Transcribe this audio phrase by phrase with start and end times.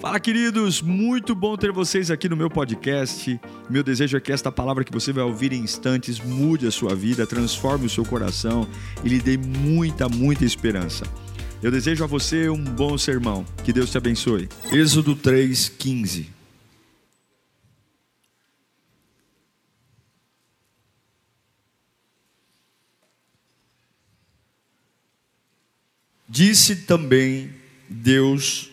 [0.00, 0.80] Fala, queridos!
[0.80, 3.40] Muito bom ter vocês aqui no meu podcast.
[3.68, 6.94] Meu desejo é que esta palavra que você vai ouvir em instantes mude a sua
[6.94, 8.64] vida, transforme o seu coração
[9.02, 11.04] e lhe dê muita, muita esperança.
[11.60, 13.44] Eu desejo a você um bom sermão.
[13.64, 14.48] Que Deus te abençoe.
[14.70, 16.28] Êxodo 3:15.
[26.28, 27.50] Disse também
[27.88, 28.70] Deus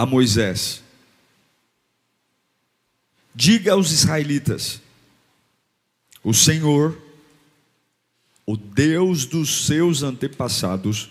[0.00, 0.82] a Moisés:
[3.34, 4.80] Diga aos israelitas:
[6.24, 6.98] O Senhor,
[8.46, 11.10] o Deus dos seus antepassados,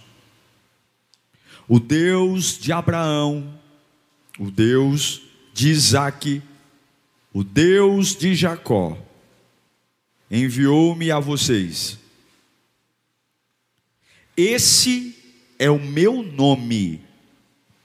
[1.68, 3.62] o Deus de Abraão,
[4.40, 5.22] o Deus
[5.54, 6.42] de Isaque,
[7.32, 8.98] o Deus de Jacó,
[10.32, 12.00] enviou-me a vocês.
[14.36, 15.16] Esse
[15.60, 17.08] é o meu nome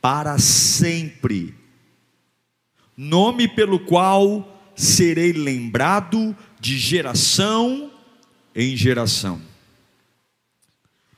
[0.05, 1.55] para sempre,
[2.95, 4.47] nome pelo qual
[4.77, 7.91] serei lembrado de geração
[8.55, 9.41] em geração.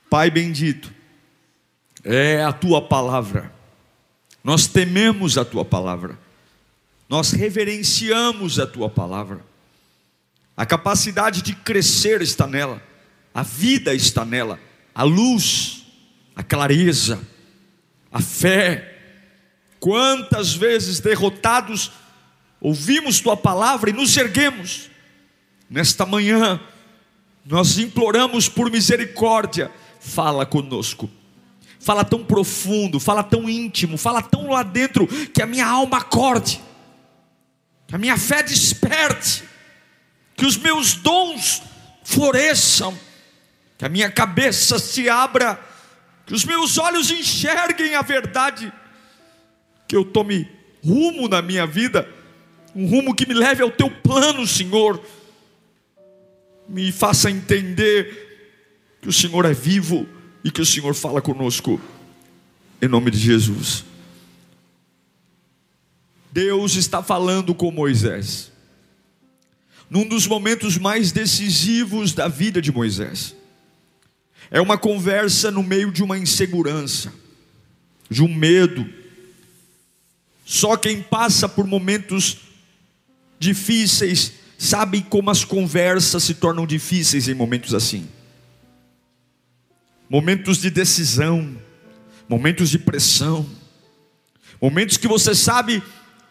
[0.08, 0.94] Pai bendito,
[2.04, 3.52] é a tua palavra,
[4.44, 6.16] nós tememos a tua palavra,
[7.08, 9.44] nós reverenciamos a tua palavra,
[10.56, 12.80] a capacidade de crescer está nela,
[13.34, 14.60] a vida está nela,
[14.94, 15.84] a luz,
[16.36, 17.20] a clareza,
[18.16, 18.94] a fé.
[19.78, 21.92] Quantas vezes derrotados,
[22.58, 24.90] ouvimos tua palavra e nos erguemos.
[25.68, 26.58] Nesta manhã,
[27.44, 31.10] nós imploramos por misericórdia, fala conosco.
[31.78, 36.60] Fala tão profundo, fala tão íntimo, fala tão lá dentro que a minha alma acorde,
[37.86, 39.44] que a minha fé desperte,
[40.34, 41.62] que os meus dons
[42.02, 42.98] floresçam,
[43.76, 45.60] que a minha cabeça se abra
[46.26, 48.72] que os meus olhos enxerguem a verdade,
[49.86, 50.50] que eu tome
[50.84, 52.08] rumo na minha vida,
[52.74, 55.00] um rumo que me leve ao teu plano, Senhor,
[56.68, 60.06] me faça entender que o Senhor é vivo
[60.42, 61.80] e que o Senhor fala conosco,
[62.82, 63.84] em nome de Jesus.
[66.32, 68.50] Deus está falando com Moisés,
[69.88, 73.34] num dos momentos mais decisivos da vida de Moisés.
[74.50, 77.12] É uma conversa no meio de uma insegurança,
[78.08, 78.86] de um medo.
[80.44, 82.38] Só quem passa por momentos
[83.38, 88.08] difíceis sabe como as conversas se tornam difíceis em momentos assim.
[90.08, 91.56] Momentos de decisão,
[92.28, 93.44] momentos de pressão,
[94.60, 95.82] momentos que você sabe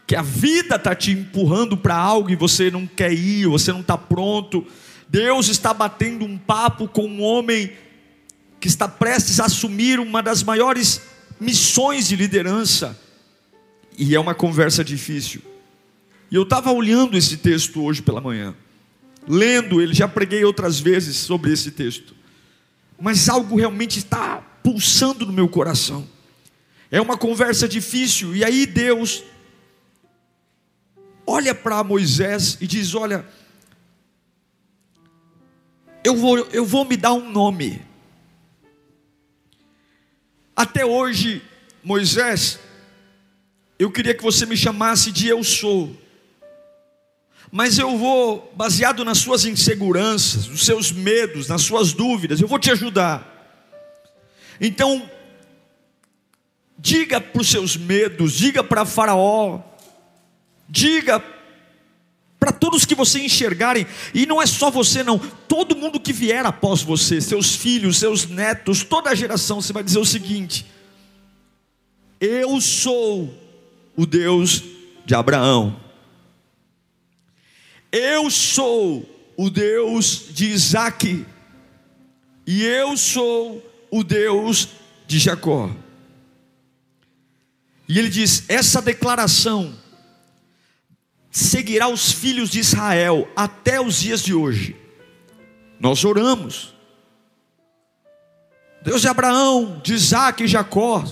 [0.08, 3.82] que a vida está te empurrando para algo e você não quer ir, você não
[3.82, 4.66] está pronto.
[5.10, 7.72] Deus está batendo um papo com um homem
[8.66, 11.00] que está prestes a assumir uma das maiores
[11.40, 13.00] missões de liderança,
[13.96, 15.40] e é uma conversa difícil.
[16.32, 18.56] E eu estava olhando esse texto hoje pela manhã,
[19.28, 22.16] lendo ele, já preguei outras vezes sobre esse texto,
[23.00, 26.08] mas algo realmente está pulsando no meu coração.
[26.90, 29.24] É uma conversa difícil, e aí Deus
[31.24, 33.28] olha para Moisés e diz: Olha,
[36.04, 37.94] eu vou, eu vou me dar um nome.
[40.56, 41.42] Até hoje,
[41.84, 42.60] Moisés,
[43.78, 45.96] eu queria que você me chamasse de eu sou.
[47.52, 52.58] Mas eu vou, baseado nas suas inseguranças, nos seus medos, nas suas dúvidas, eu vou
[52.58, 53.34] te ajudar.
[54.60, 55.10] Então,
[56.78, 59.62] diga para os seus medos, diga para Faraó,
[60.70, 61.20] diga
[62.46, 66.46] para todos que você enxergarem, e não é só você, não, todo mundo que vier
[66.46, 70.64] após você, seus filhos, seus netos, toda a geração, você vai dizer o seguinte:
[72.22, 73.34] Eu sou
[73.96, 74.64] o Deus
[75.08, 75.76] de Abraão,
[77.92, 81.26] eu sou o Deus de Isaac,
[82.46, 84.68] e eu sou o Deus
[85.08, 85.72] de Jacó.
[87.90, 89.74] E ele diz: essa declaração
[91.36, 94.74] seguirá os filhos de Israel até os dias de hoje.
[95.78, 96.74] Nós oramos.
[98.82, 101.04] Deus de Abraão, de Isaac e Jacó,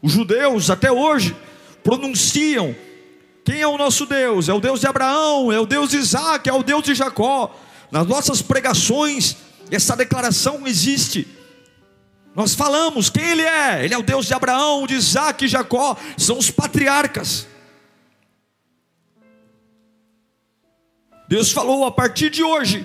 [0.00, 1.36] os judeus até hoje
[1.82, 2.76] pronunciam:
[3.44, 4.48] quem é o nosso Deus?
[4.48, 7.52] É o Deus de Abraão, é o Deus de Isaac, é o Deus de Jacó.
[7.90, 9.36] Nas nossas pregações,
[9.68, 11.26] essa declaração existe.
[12.36, 15.96] Nós falamos quem Ele é, Ele é o Deus de Abraão, de Isaac e Jacó,
[16.16, 17.48] são os patriarcas.
[21.30, 22.84] Deus falou: a partir de hoje,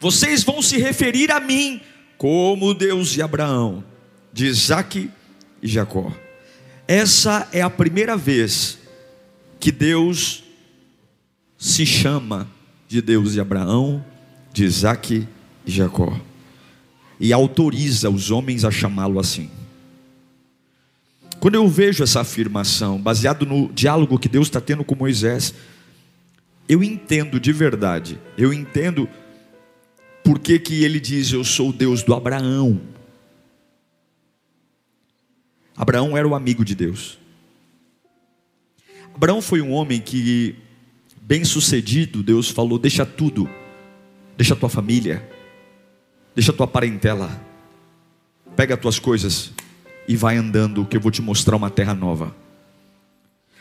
[0.00, 1.78] vocês vão se referir a mim
[2.16, 3.84] como Deus de Abraão,
[4.32, 5.10] de Isaac
[5.62, 6.10] e Jacó.
[6.88, 8.78] Essa é a primeira vez
[9.60, 10.42] que Deus
[11.58, 12.48] se chama
[12.88, 14.02] de Deus de Abraão,
[14.54, 15.28] de Isaac
[15.66, 16.18] e Jacó,
[17.20, 19.50] e autoriza os homens a chamá-lo assim.
[21.38, 25.52] Quando eu vejo essa afirmação, baseado no diálogo que Deus está tendo com Moisés,
[26.72, 29.06] eu entendo de verdade, eu entendo
[30.24, 32.80] por que, que ele diz: Eu sou o Deus do Abraão.
[35.76, 37.18] Abraão era o amigo de Deus.
[39.14, 40.56] Abraão foi um homem que,
[41.20, 43.46] bem sucedido, Deus falou: Deixa tudo,
[44.34, 45.28] deixa tua família,
[46.34, 47.38] deixa tua parentela,
[48.56, 49.52] pega as tuas coisas
[50.08, 52.34] e vai andando, que eu vou te mostrar uma terra nova.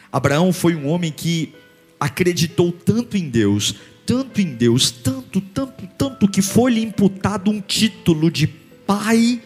[0.10, 1.54] Abraão foi um homem que
[2.02, 3.76] acreditou tanto em Deus,
[4.08, 9.40] tanto em Deus, tanto, tanto, tanto, que foi-lhe imputado um título de pai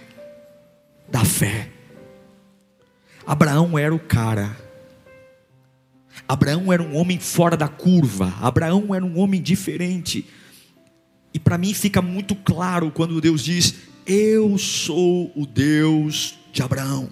[1.12, 1.70] da fé.
[3.28, 4.56] Abraão era o cara.
[6.26, 8.34] Abraão era um homem fora da curva.
[8.40, 10.26] Abraão era um homem diferente.
[11.34, 13.76] E para mim fica muito claro quando Deus diz:
[14.06, 17.10] Eu sou o Deus de Abraão.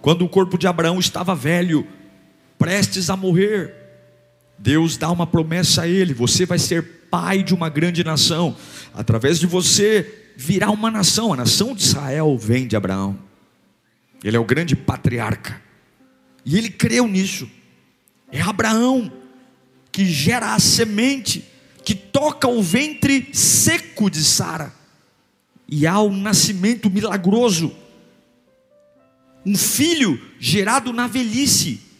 [0.00, 1.84] Quando o corpo de Abraão estava velho,
[2.64, 3.74] prestes a morrer,
[4.58, 8.56] Deus dá uma promessa a ele: você vai ser pai de uma grande nação,
[8.94, 13.18] através de você virá uma nação, a nação de Israel vem de Abraão,
[14.24, 15.60] ele é o grande patriarca,
[16.42, 17.46] e ele creu nisso,
[18.32, 19.12] é Abraão
[19.92, 21.44] que gera a semente,
[21.84, 24.72] que toca o ventre seco de Sara,
[25.68, 27.76] e há um nascimento milagroso,
[29.44, 31.92] um filho gerado na velhice,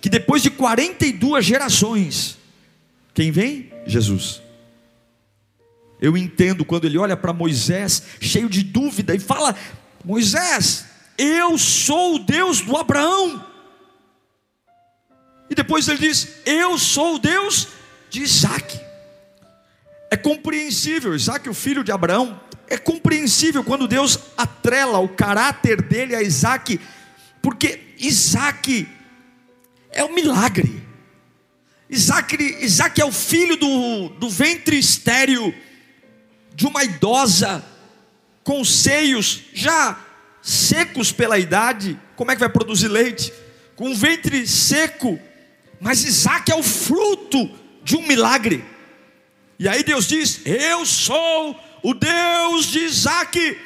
[0.00, 2.38] que depois de 42 gerações,
[3.12, 3.72] quem vem?
[3.86, 4.40] Jesus.
[6.00, 9.54] Eu entendo quando ele olha para Moisés, cheio de dúvida, e fala:
[10.04, 10.86] Moisés,
[11.18, 13.44] eu sou o Deus do Abraão.
[15.50, 17.68] E depois ele diz: Eu sou o Deus
[18.08, 18.80] de Isaac.
[20.10, 26.16] É compreensível, Isaac, o filho de Abraão, é compreensível quando Deus atrela o caráter dele
[26.16, 26.80] a Isaac,
[27.42, 28.88] porque Isaac
[29.92, 30.82] é um milagre.
[31.88, 35.54] Isaac, Isaac é o filho do, do ventre estéreo
[36.54, 37.64] de uma idosa
[38.44, 39.98] com seios já
[40.40, 41.98] secos pela idade.
[42.16, 43.32] Como é que vai produzir leite?
[43.74, 45.18] Com um ventre seco.
[45.80, 47.50] Mas Isaac é o fruto
[47.82, 48.64] de um milagre.
[49.58, 53.58] E aí Deus diz: Eu sou o Deus de Isaac.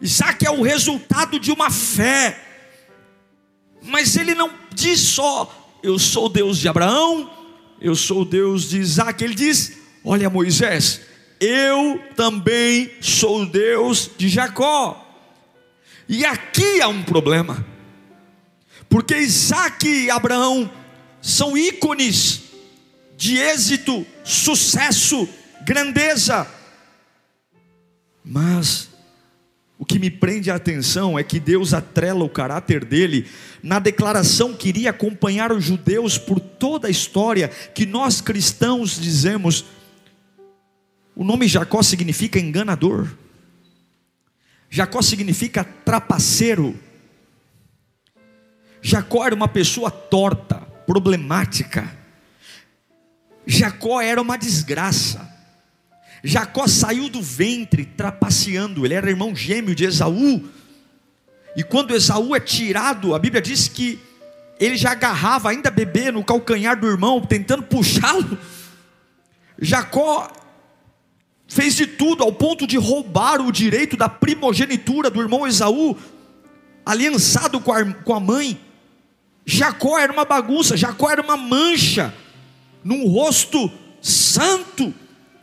[0.00, 2.48] Isaac é o resultado de uma fé
[3.82, 7.30] mas ele não diz só, eu sou o Deus de Abraão,
[7.80, 9.22] eu sou o Deus de Isaac.
[9.22, 11.00] Ele diz: Olha, Moisés,
[11.40, 15.04] eu também sou o Deus de Jacó.
[16.08, 17.66] E aqui há um problema,
[18.88, 20.70] porque Isaac e Abraão
[21.20, 22.44] são ícones
[23.16, 25.28] de êxito, sucesso,
[25.66, 26.46] grandeza,
[28.24, 28.88] mas
[29.78, 33.28] o que me prende a atenção é que Deus atrela o caráter dele
[33.62, 39.64] na declaração que iria acompanhar os judeus por toda a história, que nós cristãos dizemos.
[41.14, 43.08] O nome Jacó significa enganador,
[44.68, 46.78] Jacó significa trapaceiro.
[48.82, 50.56] Jacó era uma pessoa torta,
[50.86, 51.96] problemática.
[53.46, 55.37] Jacó era uma desgraça.
[56.22, 60.42] Jacó saiu do ventre trapaceando, ele era irmão gêmeo de Esaú.
[61.56, 63.98] E quando Esaú é tirado, a Bíblia diz que
[64.58, 68.36] ele já agarrava, ainda bebê, no calcanhar do irmão, tentando puxá-lo.
[69.60, 70.30] Jacó
[71.46, 75.96] fez de tudo ao ponto de roubar o direito da primogenitura do irmão Esaú,
[76.84, 78.60] aliançado com a, com a mãe.
[79.46, 82.12] Jacó era uma bagunça, Jacó era uma mancha
[82.84, 83.70] num rosto
[84.00, 84.92] santo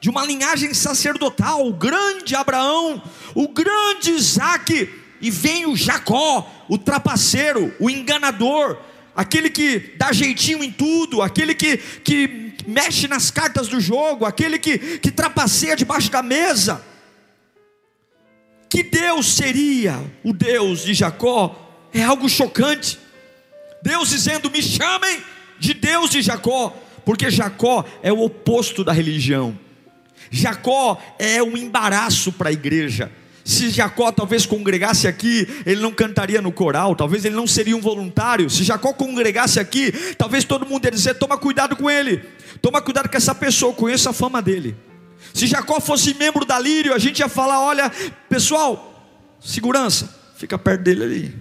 [0.06, 3.02] de uma linhagem sacerdotal, o grande Abraão,
[3.34, 4.88] o grande Isaac,
[5.20, 8.78] e vem o Jacó, o trapaceiro, o enganador,
[9.16, 14.60] aquele que dá jeitinho em tudo, aquele que, que mexe nas cartas do jogo, aquele
[14.60, 16.86] que, que trapaceia debaixo da mesa.
[18.70, 21.90] Que Deus seria o Deus de Jacó?
[21.92, 23.00] É algo chocante.
[23.82, 25.24] Deus dizendo: me chamem
[25.58, 29.65] de Deus de Jacó, porque Jacó é o oposto da religião.
[30.32, 33.12] Jacó é um embaraço para a igreja.
[33.44, 37.82] Se Jacó talvez congregasse aqui, ele não cantaria no coral, talvez ele não seria um
[37.82, 38.50] voluntário.
[38.50, 42.24] Se Jacó congregasse aqui, talvez todo mundo ia dizer: toma cuidado com ele,
[42.60, 44.76] toma cuidado com essa pessoa, conheça a fama dele.
[45.32, 47.92] Se Jacó fosse membro da Lírio, a gente ia falar: olha,
[48.28, 49.06] pessoal,
[49.40, 51.36] segurança, fica perto dele ali.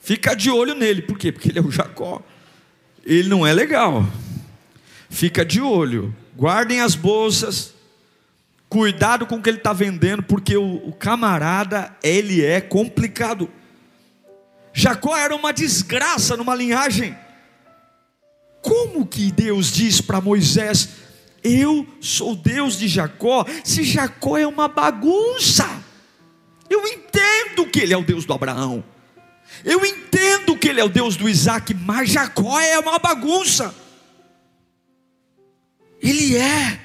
[0.00, 1.32] Fica de olho nele, por quê?
[1.32, 2.22] Porque ele é o Jacó.
[3.04, 4.06] Ele não é legal.
[5.10, 6.14] Fica de olho.
[6.38, 7.74] Guardem as bolsas.
[8.68, 13.50] Cuidado com o que ele está vendendo, porque o, o camarada, ele é complicado.
[14.72, 17.16] Jacó era uma desgraça numa linhagem.
[18.62, 20.90] Como que Deus diz para Moisés:
[21.42, 25.66] Eu sou Deus de Jacó, se Jacó é uma bagunça?
[26.70, 28.84] Eu entendo que ele é o Deus do Abraão,
[29.64, 33.74] eu entendo que ele é o Deus do Isaac, mas Jacó é uma bagunça.
[36.00, 36.80] Ele é.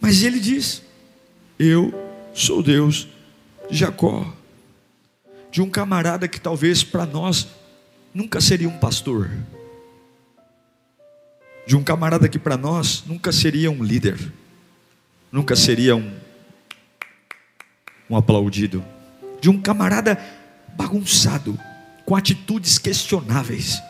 [0.00, 0.82] Mas ele diz:
[1.58, 1.92] Eu
[2.34, 3.08] sou Deus
[3.70, 4.32] de Jacó
[5.54, 7.46] de um camarada que talvez para nós
[8.12, 9.30] nunca seria um pastor,
[11.64, 14.18] de um camarada que para nós nunca seria um líder,
[15.30, 16.12] nunca seria um,
[18.10, 18.84] um aplaudido,
[19.40, 20.18] de um camarada
[20.76, 21.56] bagunçado,
[22.04, 23.80] com atitudes questionáveis,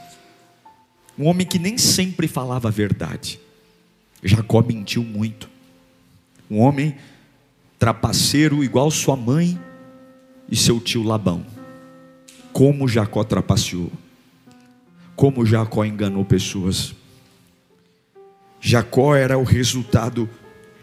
[1.18, 3.40] um homem que nem sempre falava a verdade.
[4.23, 5.49] Jacó mentiu muito,
[6.50, 6.97] um homem
[7.78, 9.59] trapaceiro igual sua mãe
[10.50, 11.54] e seu tio Labão
[12.54, 13.90] como Jacó trapaceou,
[15.16, 16.94] como Jacó enganou pessoas.
[18.61, 20.30] Jacó era o resultado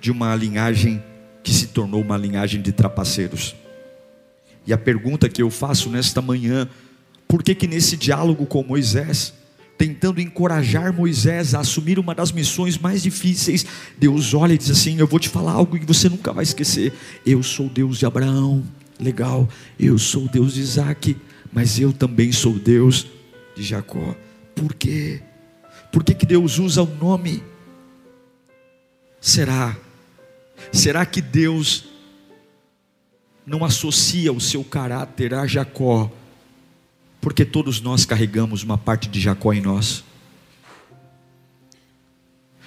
[0.02, 1.02] de uma linhagem
[1.42, 3.56] que se tornou uma linhagem de trapaceiros.
[4.68, 6.68] E a pergunta que eu faço nesta manhã,
[7.26, 9.34] por que que nesse diálogo com Moisés,
[9.82, 13.66] tentando encorajar Moisés a assumir uma das missões mais difíceis,
[13.98, 16.94] Deus olha e diz assim: Eu vou te falar algo que você nunca vai esquecer.
[17.26, 18.64] Eu sou Deus de Abraão,
[19.00, 19.50] legal.
[19.80, 21.18] Eu sou Deus de Isaac,
[21.52, 23.08] mas eu também sou Deus
[23.56, 24.16] de Jacó.
[24.54, 25.20] Por quê?
[25.92, 27.42] Por que, que Deus usa o nome?
[29.20, 29.76] Será?
[30.72, 31.86] Será que Deus
[33.44, 36.12] não associa o seu caráter a Jacó?
[37.22, 40.04] Porque todos nós carregamos uma parte de Jacó em nós.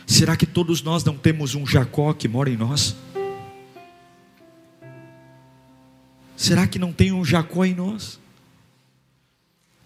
[0.06, 2.94] Será que todos nós não temos um Jacó que mora em nós?
[6.36, 8.20] Será que não tem um Jacó em nós?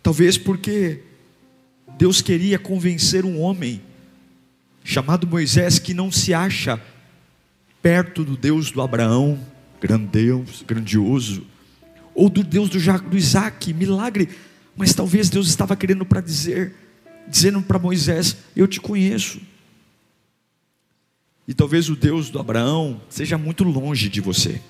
[0.02, 1.02] Talvez porque
[1.96, 3.80] Deus queria convencer um homem
[4.84, 6.80] chamado Moisés que não se acha
[7.82, 9.38] perto do Deus do Abraão,
[9.80, 11.46] grandioso, grandioso,
[12.14, 14.28] ou do Deus do Isaac, milagre,
[14.78, 16.74] mas talvez Deus estava querendo para dizer,
[17.28, 19.40] dizendo para Moisés: Eu te conheço.
[21.46, 24.60] E talvez o Deus do Abraão seja muito longe de você.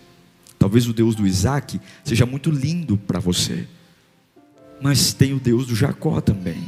[0.59, 3.69] Talvez o Deus do Isaac seja muito lindo para você
[4.81, 6.63] mas tem o Deus do Jacó também.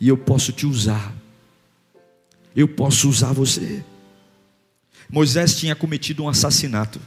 [0.00, 1.12] E eu posso te usar.
[2.54, 3.84] Eu posso usar você.
[5.08, 7.00] Moisés tinha cometido um assassinato.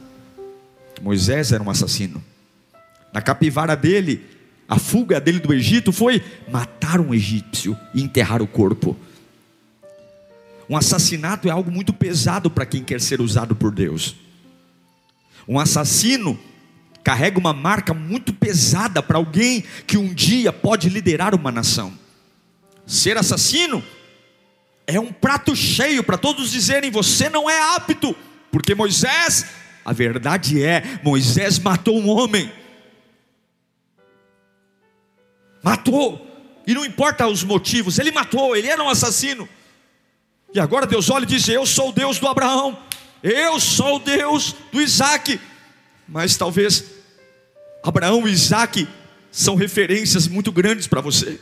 [1.02, 2.22] Moisés era um assassino.
[3.12, 4.24] Na capivara dele,
[4.68, 8.96] a fuga dele do Egito foi matar um egípcio e enterrar o corpo.
[10.68, 14.16] Um assassinato é algo muito pesado para quem quer ser usado por Deus.
[15.46, 16.38] Um assassino
[17.02, 21.92] carrega uma marca muito pesada para alguém que um dia pode liderar uma nação.
[22.86, 23.84] Ser assassino
[24.86, 28.16] é um prato cheio para todos dizerem: você não é apto,
[28.50, 29.44] porque Moisés,
[29.84, 32.50] a verdade é, Moisés matou um homem.
[35.64, 36.20] Matou,
[36.66, 39.48] e não importa os motivos, ele matou, ele era um assassino.
[40.52, 42.78] E agora Deus olha e diz: Eu sou o Deus do Abraão,
[43.22, 45.40] eu sou o Deus do Isaac.
[46.06, 46.84] Mas talvez
[47.82, 48.86] Abraão e Isaac
[49.32, 51.40] são referências muito grandes para você.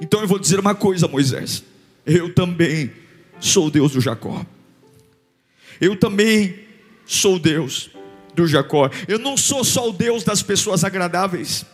[0.00, 1.64] Então eu vou dizer uma coisa, Moisés.
[2.06, 2.92] Eu também
[3.40, 4.46] sou Deus do Jacó.
[5.80, 6.60] Eu também
[7.04, 7.90] sou Deus
[8.36, 8.88] do Jacó.
[9.08, 11.66] Eu não sou só o Deus das pessoas agradáveis.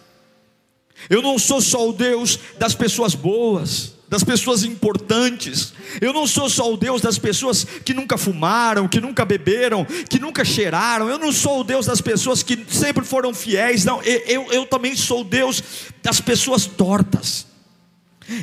[1.09, 5.73] Eu não sou só o Deus das pessoas boas das pessoas importantes.
[6.00, 10.19] Eu não sou só o Deus das pessoas que nunca fumaram, que nunca beberam, que
[10.19, 11.09] nunca cheiraram.
[11.09, 13.85] Eu não sou o Deus das pessoas que sempre foram fiéis.
[13.85, 15.62] Não, eu, eu, eu também sou o Deus
[16.02, 17.47] das pessoas tortas.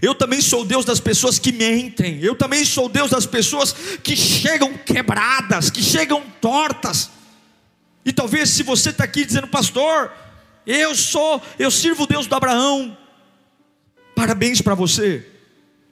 [0.02, 2.20] Eu também sou o Deus das pessoas que mentem.
[2.22, 7.10] Eu também sou o Deus das pessoas que chegam quebradas, que chegam tortas.
[8.06, 10.14] E talvez se você está aqui dizendo, pastor,
[10.68, 12.96] eu sou, eu sirvo o Deus do Abraão.
[14.14, 15.26] Parabéns para você.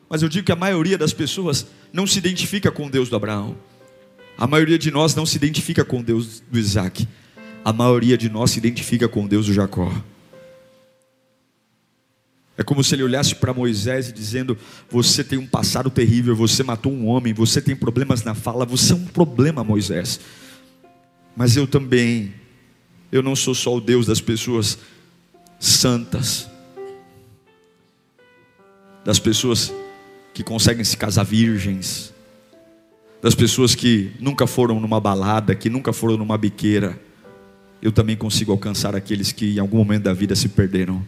[0.10, 3.16] Mas eu digo que a maioria das pessoas não se identifica com o Deus do
[3.16, 3.58] Abraão.
[4.38, 7.08] A maioria de nós não se identifica com o Deus do Isaac.
[7.64, 9.92] A maioria de nós se identifica com o Deus do Jacó.
[12.58, 14.58] É como se ele olhasse para Moisés e dizendo:
[14.90, 18.94] Você tem um passado terrível, você matou um homem, você tem problemas na fala, você
[18.94, 20.20] é um problema, Moisés.
[21.36, 22.34] Mas eu também,
[23.16, 24.78] eu não sou só o Deus das pessoas
[25.58, 26.50] santas,
[29.06, 29.74] das pessoas
[30.34, 32.14] que conseguem se casar virgens,
[33.22, 37.00] das pessoas que nunca foram numa balada, que nunca foram numa biqueira.
[37.82, 41.02] Eu também consigo alcançar aqueles que em algum momento da vida se perderam.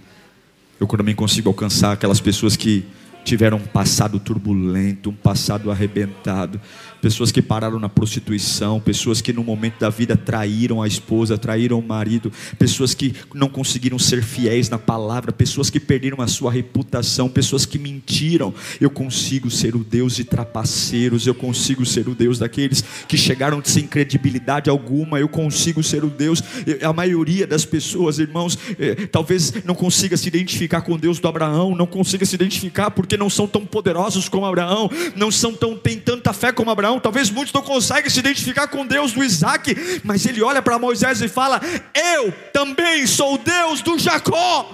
[0.80, 2.86] Eu também consigo alcançar aquelas pessoas que
[3.26, 6.62] tiveram um passado turbulento, um passado arrebentado,
[7.08, 11.80] pessoas que pararam na prostituição, pessoas que no momento da vida traíram a esposa, traíram
[11.80, 16.52] o marido, pessoas que não conseguiram ser fiéis na palavra, pessoas que perderam a sua
[16.52, 18.54] reputação, pessoas que mentiram.
[18.82, 23.62] Eu consigo ser o Deus de trapaceiros, eu consigo ser o Deus daqueles que chegaram
[23.64, 26.44] sem credibilidade alguma, eu consigo ser o Deus.
[26.84, 31.74] A maioria das pessoas, irmãos, eh, talvez não consiga se identificar com Deus do Abraão,
[31.74, 35.98] não consiga se identificar porque não são tão poderosos como Abraão, não são tão têm
[35.98, 36.97] tanta fé como Abraão.
[37.00, 41.22] Talvez muitos não conseguem se identificar com Deus do Isaac, mas ele olha para Moisés
[41.22, 41.62] e fala:
[41.94, 44.74] Eu também sou o Deus do Jacó.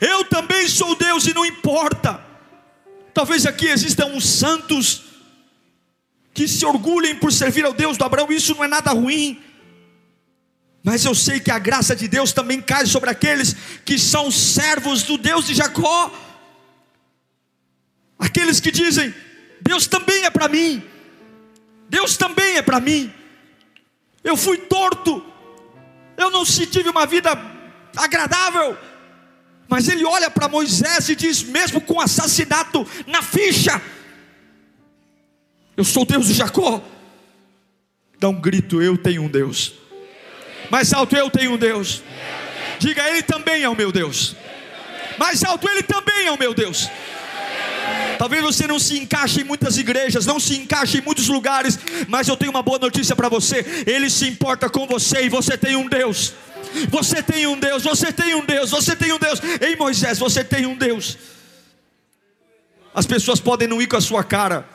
[0.00, 2.20] Eu também sou Deus e não importa.
[3.12, 5.02] Talvez aqui existam uns santos
[6.32, 9.40] que se orgulhem por servir ao Deus do Abraão, isso não é nada ruim.
[10.82, 15.02] Mas eu sei que a graça de Deus também cai sobre aqueles que são servos
[15.02, 16.12] do Deus de Jacó.
[18.18, 19.14] Aqueles que dizem:
[19.66, 20.82] Deus também é para mim,
[21.88, 23.12] Deus também é para mim.
[24.22, 25.24] Eu fui torto,
[26.16, 27.30] eu não tive uma vida
[27.96, 28.76] agradável,
[29.68, 33.80] mas ele olha para Moisés e diz: mesmo com assassinato na ficha,
[35.76, 36.82] eu sou Deus de Jacó.
[38.18, 39.74] Dá um grito: Eu tenho um Deus.
[40.70, 42.02] Mais alto, eu tenho um Deus.
[42.78, 44.36] Diga, Ele também é o meu Deus.
[45.18, 46.88] Mais alto, Ele também é o meu Deus.
[48.18, 51.78] Talvez você não se encaixe em muitas igrejas, não se encaixe em muitos lugares,
[52.08, 55.56] mas eu tenho uma boa notícia para você: Ele se importa com você e você
[55.56, 56.32] tem um Deus.
[56.88, 59.40] Você tem um Deus, você tem um Deus, você tem um Deus.
[59.60, 61.16] Ei Moisés, você tem um Deus.
[62.92, 64.68] As pessoas podem não ir com a sua cara.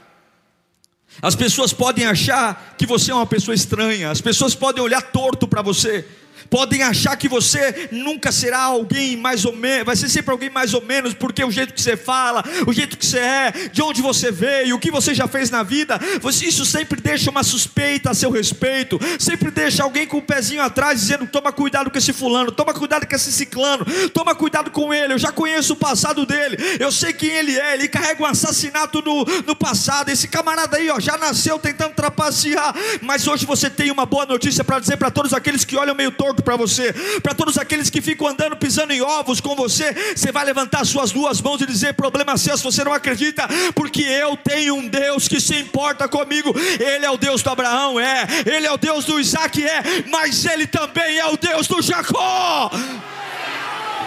[1.22, 4.12] As pessoas podem achar que você é uma pessoa estranha.
[4.12, 6.06] As pessoas podem olhar torto para você
[6.49, 10.73] podem achar que você nunca será alguém mais ou menos, vai ser sempre alguém mais
[10.73, 14.02] ou menos, porque o jeito que você fala, o jeito que você é, de onde
[14.02, 15.99] você veio, o que você já fez na vida,
[16.41, 20.99] isso sempre deixa uma suspeita a seu respeito, sempre deixa alguém com o pezinho atrás
[21.02, 25.13] dizendo: toma cuidado com esse fulano, toma cuidado com esse ciclano, toma cuidado com ele,
[25.13, 29.02] eu já conheço o passado dele, eu sei quem ele é, ele carrega um assassinato
[29.02, 33.91] no, no passado, esse camarada aí ó, já nasceu tentando trapacear, mas hoje você tem
[33.91, 37.34] uma boa notícia para dizer para todos aqueles que olham meio torto para você, para
[37.34, 41.42] todos aqueles que ficam andando pisando em ovos com você, você vai levantar suas duas
[41.42, 45.39] mãos e dizer: problema seu se você não acredita, porque eu tenho um Deus que
[45.39, 46.54] se importa comigo.
[46.80, 50.46] Ele é o Deus do Abraão, é, ele é o Deus do Isaac, é, mas
[50.46, 52.72] ele também é o Deus do Jacó.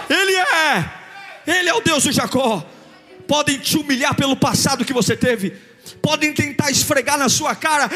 [0.09, 0.91] Ele é,
[1.47, 2.65] ele é o Deus do Jacó.
[3.27, 7.89] Podem te humilhar pelo passado que você teve podem tentar esfregar na sua cara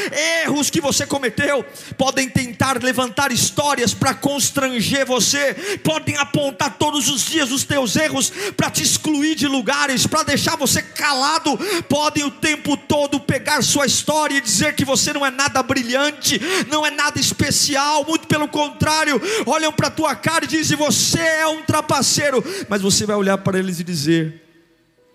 [0.44, 1.66] erros que você cometeu,
[1.98, 8.32] podem tentar levantar histórias para constranger você, podem apontar todos os dias os teus erros
[8.56, 11.58] para te excluir de lugares, para deixar você calado,
[11.90, 16.40] podem o tempo todo pegar sua história e dizer que você não é nada brilhante,
[16.70, 21.48] não é nada especial, muito pelo contrário, olham para tua cara e dizem: Você é
[21.48, 24.42] um trapaceiro, mas você vai olhar para eles e dizer: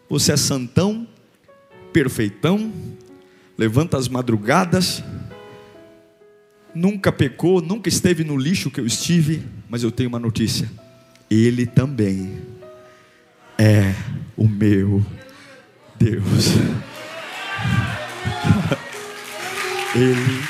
[0.08, 1.06] Você é santão
[1.92, 2.72] perfeitão,
[3.56, 5.02] levanta as madrugadas,
[6.74, 10.70] nunca pecou, nunca esteve no lixo que eu estive, mas eu tenho uma notícia:
[11.30, 12.40] Ele também
[13.58, 13.94] é
[14.36, 15.04] o meu
[15.98, 16.52] Deus.
[19.94, 20.42] Ele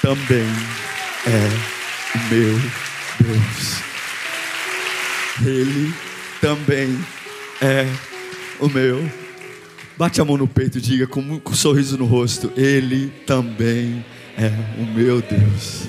[0.00, 0.46] também
[1.26, 1.48] é
[2.14, 2.54] o meu
[3.20, 3.82] Deus.
[5.44, 5.92] Ele
[6.40, 6.98] também
[7.60, 7.84] é
[8.60, 9.25] o meu Deus.
[9.96, 14.04] Bate a mão no peito e diga com um sorriso no rosto: Ele também
[14.36, 15.84] é o meu Deus.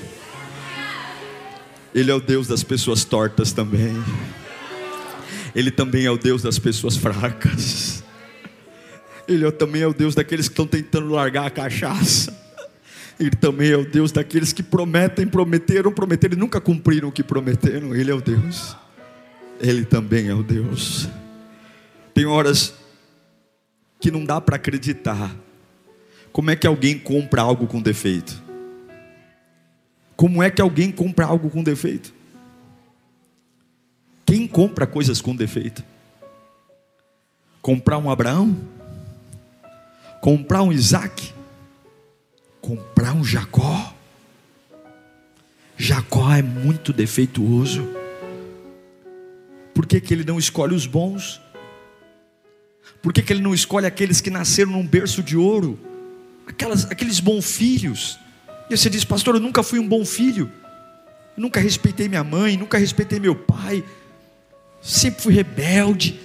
[1.94, 3.92] Ele é o Deus das pessoas tortas também.
[5.54, 8.02] Ele também é o Deus das pessoas fracas.
[9.26, 12.34] Ele é também é o Deus daqueles que estão tentando largar a cachaça.
[13.20, 17.22] Ele também é o Deus daqueles que prometem, prometeram, prometeram e nunca cumpriram o que
[17.22, 17.94] prometeram.
[17.94, 18.74] Ele é o Deus.
[19.60, 21.08] Ele também é o Deus.
[22.14, 22.72] Tem horas
[24.00, 25.34] que não dá para acreditar.
[26.32, 28.42] Como é que alguém compra algo com defeito?
[30.16, 32.12] Como é que alguém compra algo com defeito?
[34.26, 35.82] Quem compra coisas com defeito?
[37.62, 38.56] Comprar um Abraão?
[40.20, 41.32] Comprar um Isaac?
[42.60, 43.94] Comprar um Jacó?
[45.76, 47.88] Jacó é muito defeituoso.
[49.72, 51.40] Por que, que ele não escolhe os bons?
[53.02, 55.78] Por que, que ele não escolhe aqueles que nasceram num berço de ouro?
[56.46, 58.18] Aquelas, aqueles bons filhos.
[58.68, 60.50] E você diz, pastor, eu nunca fui um bom filho.
[61.36, 63.84] Eu nunca respeitei minha mãe, nunca respeitei meu pai.
[64.82, 66.18] Sempre fui rebelde.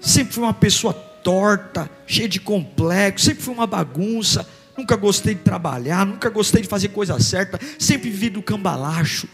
[0.00, 3.26] Sempre fui uma pessoa torta, cheia de complexo.
[3.26, 4.48] Sempre fui uma bagunça.
[4.76, 7.58] Nunca gostei de trabalhar, nunca gostei de fazer coisa certa.
[7.78, 9.28] Sempre vivi do cambalacho.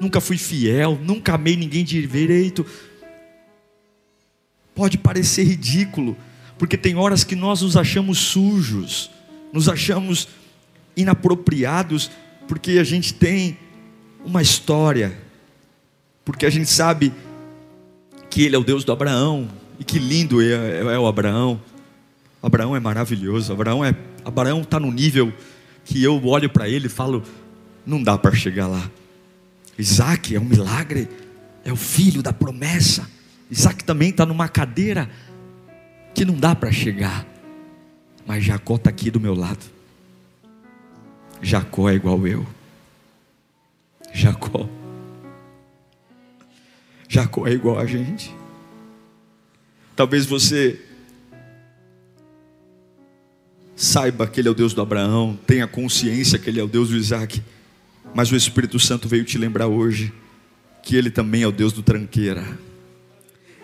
[0.00, 2.64] Nunca fui fiel, nunca amei ninguém de direito.
[4.74, 6.16] Pode parecer ridículo,
[6.58, 9.10] porque tem horas que nós nos achamos sujos,
[9.52, 10.28] nos achamos
[10.96, 12.10] inapropriados,
[12.46, 13.58] porque a gente tem
[14.24, 15.16] uma história,
[16.24, 17.12] porque a gente sabe
[18.28, 19.48] que Ele é o Deus do Abraão,
[19.80, 21.58] e que lindo é, é, o Abraão.
[22.42, 25.32] Abraão é maravilhoso, Abraão é Abraão está no nível
[25.84, 27.22] que eu olho para ele e falo,
[27.86, 28.90] não dá para chegar lá.
[29.78, 31.08] Isaac é um milagre,
[31.64, 33.08] é o filho da promessa.
[33.50, 35.10] Isaac também está numa cadeira
[36.14, 37.26] que não dá para chegar.
[38.26, 39.64] Mas Jacó está aqui do meu lado.
[41.42, 42.46] Jacó é igual eu.
[44.12, 44.68] Jacó.
[47.08, 48.34] Jacó é igual a gente.
[49.96, 50.80] Talvez você
[53.74, 56.90] saiba que Ele é o Deus do Abraão, tenha consciência que Ele é o Deus
[56.90, 57.42] do Isaac,
[58.14, 60.12] mas o Espírito Santo veio te lembrar hoje
[60.82, 62.46] que Ele também é o Deus do tranqueira,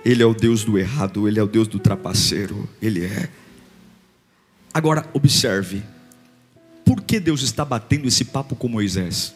[0.06, 3.28] Ele é o Deus do errado, Ele é o Deus do trapaceiro, Ele é.
[4.72, 5.82] Agora, observe,
[6.84, 9.34] por que Deus está batendo esse papo com Moisés?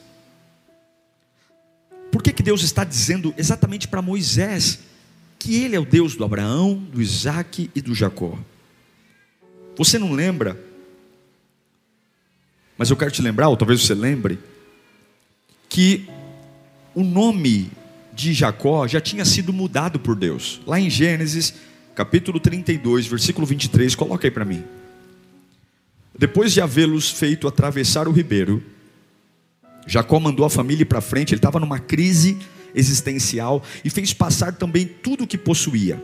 [2.12, 4.80] Por que, que Deus está dizendo exatamente para Moisés
[5.38, 8.38] que Ele é o Deus do Abraão, do Isaac e do Jacó?
[9.76, 10.70] Você não lembra
[12.80, 14.38] mas eu quero te lembrar, ou talvez você lembre,
[15.68, 16.08] que
[16.94, 17.70] o nome
[18.12, 20.60] de Jacó já tinha sido mudado por Deus.
[20.66, 21.54] Lá em Gênesis,
[21.94, 24.64] capítulo 32, versículo 23, coloca aí para mim.
[26.18, 28.62] Depois de havê-los feito atravessar o ribeiro,
[29.86, 32.38] Jacó mandou a família para frente, ele estava numa crise
[32.74, 36.02] existencial e fez passar também tudo o que possuía.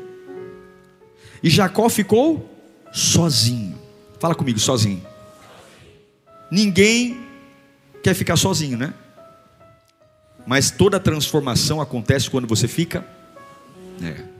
[1.42, 2.50] E Jacó ficou
[2.92, 3.78] sozinho.
[4.18, 5.04] Fala comigo, sozinho.
[6.50, 7.20] Ninguém
[8.02, 8.94] quer ficar sozinho, né?
[10.46, 13.04] Mas toda transformação acontece quando você fica.
[14.02, 14.36] É.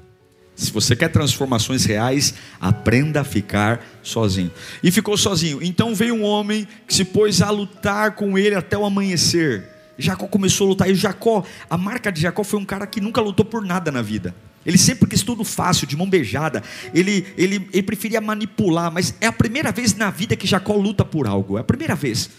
[0.55, 4.51] Se você quer transformações reais, aprenda a ficar sozinho.
[4.83, 5.59] E ficou sozinho.
[5.62, 9.69] Então veio um homem que se pôs a lutar com ele até o amanhecer.
[9.99, 10.90] Jacó começou a lutar.
[10.90, 14.01] E Jacó, a marca de Jacó foi um cara que nunca lutou por nada na
[14.01, 14.35] vida.
[14.64, 16.62] Ele sempre quis tudo fácil, de mão beijada.
[16.92, 21.05] Ele, ele, ele preferia manipular, mas é a primeira vez na vida que Jacó luta
[21.05, 21.59] por algo.
[21.59, 22.31] É a primeira vez.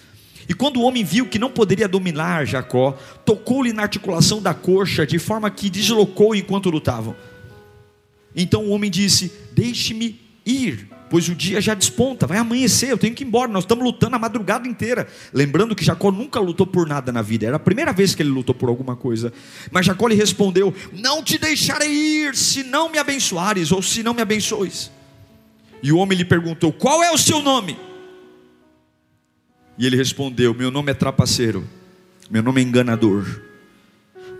[0.49, 5.05] E quando o homem viu que não poderia dominar Jacó, tocou-lhe na articulação da coxa,
[5.05, 7.15] de forma que deslocou enquanto lutavam.
[8.35, 13.13] Então o homem disse: Deixe-me ir, pois o dia já desponta, vai amanhecer, eu tenho
[13.13, 13.51] que ir embora.
[13.51, 15.07] Nós estamos lutando a madrugada inteira.
[15.33, 18.29] Lembrando que Jacó nunca lutou por nada na vida, era a primeira vez que ele
[18.29, 19.33] lutou por alguma coisa.
[19.69, 24.13] Mas Jacó lhe respondeu: Não te deixarei ir, se não me abençoares, ou se não
[24.13, 24.91] me abençoes.
[25.83, 27.77] E o homem lhe perguntou: Qual é o seu nome?
[29.77, 31.67] E ele respondeu: Meu nome é trapaceiro,
[32.29, 33.25] meu nome é enganador,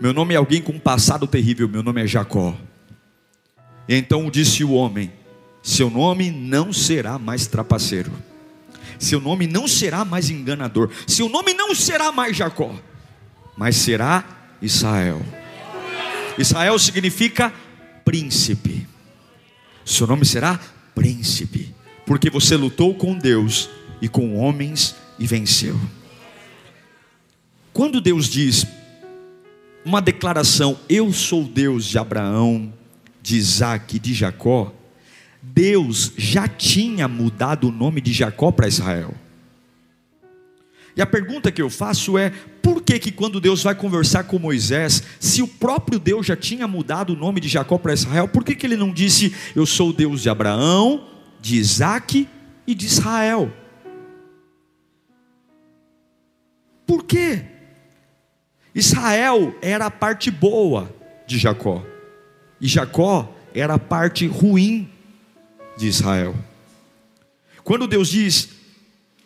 [0.00, 2.56] meu nome é alguém com um passado terrível, meu nome é Jacó.
[3.88, 5.12] Então disse o homem:
[5.62, 8.12] seu nome não será mais trapaceiro,
[8.98, 12.74] seu nome não será mais enganador, seu nome não será mais Jacó,
[13.56, 14.24] mas será
[14.60, 15.20] Israel.
[16.36, 17.52] Israel significa
[18.04, 18.86] príncipe,
[19.84, 20.58] seu nome será
[20.94, 21.74] príncipe,
[22.06, 23.68] porque você lutou com Deus
[24.00, 25.78] e com homens e venceu.
[27.72, 28.66] Quando Deus diz
[29.84, 32.72] uma declaração, eu sou Deus de Abraão,
[33.22, 34.72] de Isaac e de Jacó,
[35.42, 39.14] Deus já tinha mudado o nome de Jacó para Israel.
[40.96, 44.38] E a pergunta que eu faço é: por que que quando Deus vai conversar com
[44.38, 48.44] Moisés, se o próprio Deus já tinha mudado o nome de Jacó para Israel, por
[48.44, 51.06] que que ele não disse eu sou o Deus de Abraão,
[51.40, 52.28] de Isaac
[52.66, 53.52] e de Israel?
[56.88, 57.44] Por quê?
[58.74, 60.90] Israel era a parte boa
[61.26, 61.84] de Jacó,
[62.58, 64.88] e Jacó era a parte ruim
[65.76, 66.34] de Israel.
[67.62, 68.48] Quando Deus diz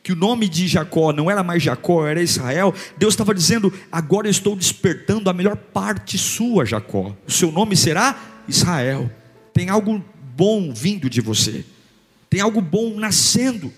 [0.03, 4.27] que o nome de Jacó não era mais Jacó, era Israel, Deus estava dizendo: agora
[4.27, 7.17] eu estou despertando a melhor parte sua, Jacó.
[7.29, 9.09] O seu nome será Israel.
[9.55, 11.65] Tem algo bom vindo de você,
[12.29, 13.73] tem algo bom nascendo.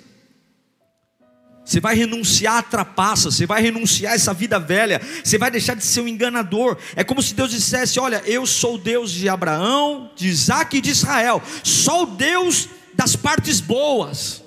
[1.65, 5.75] Você vai renunciar à trapaça, você vai renunciar a essa vida velha, você vai deixar
[5.75, 6.77] de ser um enganador.
[6.95, 10.81] É como se Deus dissesse: Olha, eu sou o Deus de Abraão, de Isaac e
[10.83, 14.45] de Israel, só o Deus das partes boas.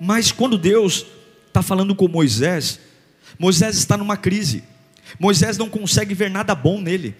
[0.00, 1.04] Mas quando Deus
[1.48, 2.78] está falando com Moisés,
[3.36, 4.62] Moisés está numa crise,
[5.18, 7.16] Moisés não consegue ver nada bom nele.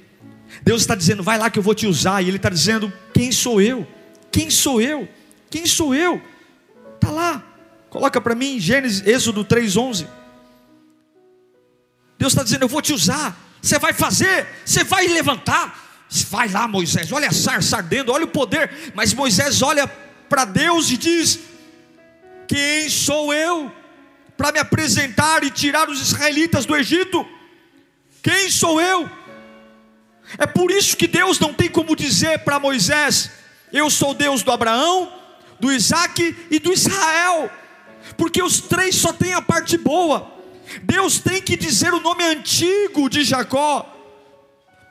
[0.63, 3.33] Deus está dizendo: Vai lá que eu vou te usar, e ele está dizendo: Quem
[3.33, 3.85] sou eu?
[4.31, 5.09] Quem sou eu?
[5.51, 6.23] Quem sou eu?
[6.95, 7.54] Está lá
[7.95, 10.09] Coloca para mim Gênesis, Êxodo 3:11.
[12.19, 13.39] Deus está dizendo: Eu vou te usar.
[13.63, 16.05] Você vai fazer, você vai levantar.
[16.29, 17.13] Vai lá, Moisés.
[17.13, 18.93] Olha a sarça ardendo, olha o poder.
[18.97, 19.87] Mas Moisés olha
[20.29, 21.39] para Deus e diz:
[22.49, 23.71] Quem sou eu
[24.37, 27.25] para me apresentar e tirar os israelitas do Egito?
[28.21, 29.09] Quem sou eu?
[30.37, 33.31] É por isso que Deus não tem como dizer para Moisés:
[33.73, 35.13] Eu sou Deus do Abraão,
[35.61, 37.49] do Isaac e do Israel
[38.17, 40.33] porque os três só têm a parte boa.
[40.83, 43.91] Deus tem que dizer o nome antigo de Jacó,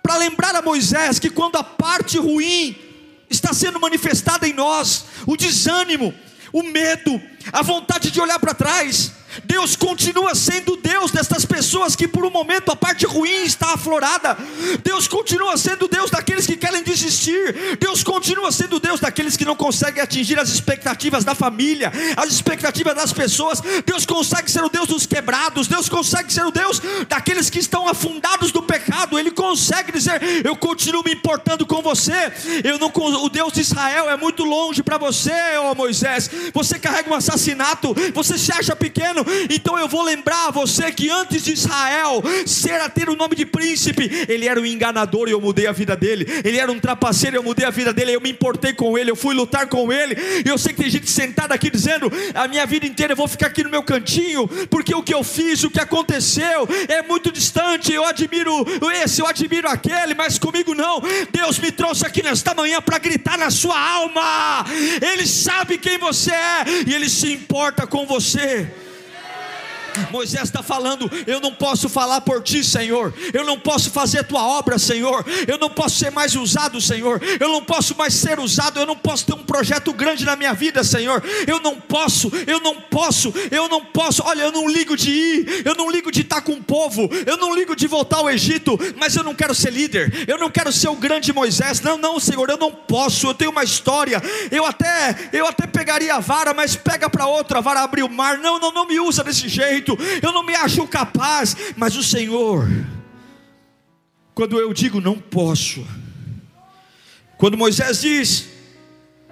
[0.01, 2.75] para lembrar a Moisés que quando a parte ruim
[3.29, 6.13] está sendo manifestada em nós, o desânimo,
[6.51, 7.21] o medo,
[7.51, 12.29] a vontade de olhar para trás, Deus continua sendo Deus destas pessoas que por um
[12.29, 14.37] momento a parte ruim está aflorada.
[14.83, 17.77] Deus continua sendo Deus daqueles que querem desistir.
[17.79, 22.95] Deus continua sendo Deus daqueles que não conseguem atingir as expectativas da família, as expectativas
[22.95, 23.61] das pessoas.
[23.85, 25.67] Deus consegue ser o Deus dos quebrados.
[25.67, 29.17] Deus consegue ser o Deus daqueles que estão afundados no pecado.
[29.17, 32.31] Ele consegue dizer: Eu continuo me importando com você.
[32.63, 32.91] Eu não,
[33.23, 36.29] o Deus de Israel é muito longe para você, ó Moisés.
[36.53, 37.95] Você carrega um assassinato.
[38.13, 42.79] Você se acha pequeno então eu vou lembrar a você que antes de Israel ser
[42.81, 45.95] a ter o nome de príncipe, ele era um enganador e eu mudei a vida
[45.95, 46.25] dele.
[46.43, 48.15] Ele era um trapaceiro e eu mudei a vida dele.
[48.15, 50.15] Eu me importei com ele, eu fui lutar com ele.
[50.45, 53.27] E eu sei que tem gente sentada aqui dizendo: a minha vida inteira eu vou
[53.27, 57.31] ficar aqui no meu cantinho, porque o que eu fiz, o que aconteceu é muito
[57.31, 57.93] distante.
[57.93, 58.65] Eu admiro
[59.03, 61.01] esse, eu admiro aquele, mas comigo não.
[61.31, 64.65] Deus me trouxe aqui nesta manhã para gritar na sua alma.
[65.01, 68.71] Ele sabe quem você é e ele se importa com você.
[70.11, 73.13] Moisés está falando: Eu não posso falar por ti, Senhor.
[73.33, 75.25] Eu não posso fazer tua obra, Senhor.
[75.47, 77.21] Eu não posso ser mais usado, Senhor.
[77.39, 78.79] Eu não posso mais ser usado.
[78.79, 81.23] Eu não posso ter um projeto grande na minha vida, Senhor.
[81.47, 84.23] Eu não posso, eu não posso, eu não posso.
[84.23, 87.37] Olha, eu não ligo de ir, eu não ligo de estar com o povo, eu
[87.37, 90.25] não ligo de voltar ao Egito, mas eu não quero ser líder.
[90.27, 91.81] Eu não quero ser o grande Moisés.
[91.81, 93.27] Não, não, Senhor, eu não posso.
[93.27, 94.21] Eu tenho uma história.
[94.51, 98.09] Eu até, eu até pegaria a vara, mas pega para outra, a vara abrir o
[98.09, 98.37] mar.
[98.37, 99.82] Não, não, não me usa desse jeito
[100.21, 102.67] eu não me acho capaz, mas o Senhor,
[104.33, 105.85] quando eu digo não posso,
[107.37, 108.45] quando Moisés diz,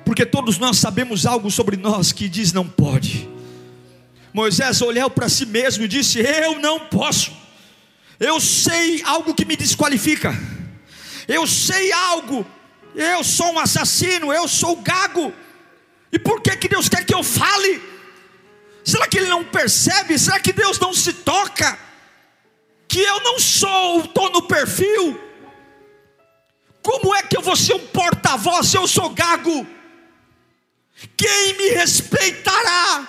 [0.06, 3.30] porque todos nós sabemos algo sobre nós que diz não pode,
[4.34, 7.32] Moisés olhou para si mesmo e disse: Eu não posso,
[8.20, 10.38] eu sei algo que me desqualifica,
[11.28, 12.46] eu sei algo,
[12.96, 15.34] eu sou um assassino, eu sou gago,
[16.12, 17.82] e por que, que Deus quer que eu fale?
[18.92, 20.20] Será que ele não percebe?
[20.20, 21.80] Será que Deus não se toca?
[22.90, 25.18] Que eu não sou, estou no perfil.
[26.84, 29.66] Como é que eu vou ser um porta-voz se eu sou gago?
[31.16, 33.08] Quem me respeitará?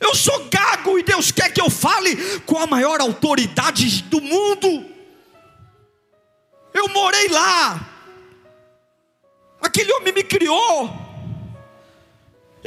[0.00, 4.86] Eu sou gago e Deus quer que eu fale com a maior autoridade do mundo.
[6.72, 7.86] Eu morei lá.
[9.60, 11.05] Aquele homem me criou.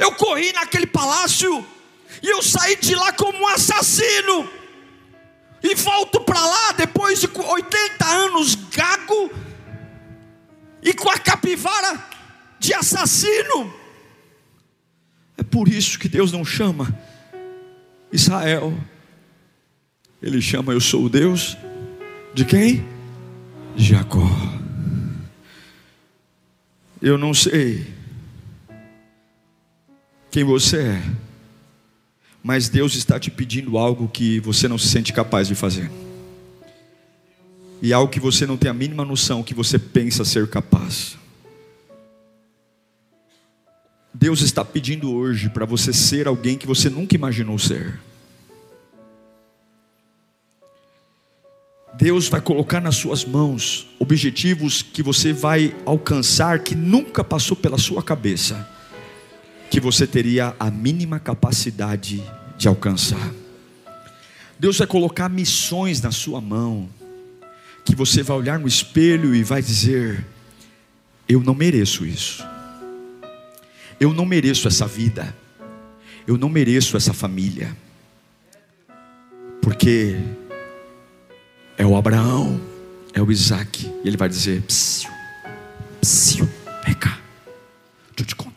[0.00, 1.62] Eu corri naquele palácio
[2.22, 4.48] e eu saí de lá como um assassino.
[5.62, 9.30] E volto para lá depois de 80 anos gago
[10.82, 12.02] e com a capivara
[12.58, 13.70] de assassino.
[15.36, 16.98] É por isso que Deus não chama
[18.10, 18.72] Israel.
[20.22, 21.58] Ele chama eu sou o Deus
[22.32, 22.88] de quem?
[23.76, 24.26] Jacó.
[27.02, 27.99] Eu não sei
[30.30, 31.02] quem você é,
[32.42, 35.90] mas Deus está te pedindo algo que você não se sente capaz de fazer,
[37.82, 41.18] e algo que você não tem a mínima noção que você pensa ser capaz.
[44.12, 47.98] Deus está pedindo hoje para você ser alguém que você nunca imaginou ser.
[51.94, 57.78] Deus vai colocar nas suas mãos objetivos que você vai alcançar que nunca passou pela
[57.78, 58.69] sua cabeça
[59.70, 62.22] que você teria a mínima capacidade
[62.58, 63.32] de alcançar.
[64.58, 66.88] Deus vai colocar missões na sua mão,
[67.84, 70.26] que você vai olhar no espelho e vai dizer:
[71.28, 72.44] Eu não mereço isso,
[73.98, 75.34] eu não mereço essa vida,
[76.26, 77.74] Eu não mereço essa família,
[79.62, 80.16] porque
[81.78, 82.60] é o Abraão,
[83.14, 85.10] é o Isaac, e ele vai dizer: psiu,
[86.00, 86.48] psiu,
[86.84, 87.18] vem cá,
[88.14, 88.49] deixa eu te contar.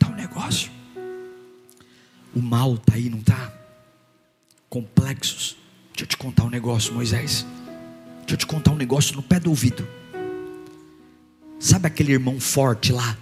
[2.34, 3.52] O mal está aí, não está?
[4.68, 5.56] Complexos.
[5.92, 7.46] Deixa eu te contar um negócio, Moisés.
[8.20, 9.86] Deixa eu te contar um negócio no pé do ouvido.
[11.60, 13.16] Sabe aquele irmão forte lá?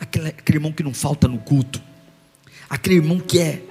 [0.00, 1.80] Aquele, aquele irmão que não falta no culto.
[2.68, 3.62] Aquele irmão que é